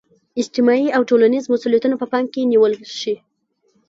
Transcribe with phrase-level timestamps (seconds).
[0.41, 3.15] اجتماعي او ټولنیز مسولیتونه په پام کې نیول شي.